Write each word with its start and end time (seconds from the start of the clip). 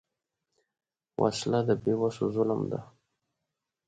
وسله 1.21 1.59
د 1.67 1.69
بېوسو 1.83 2.25
ظلم 2.35 2.61
ده 2.71 2.79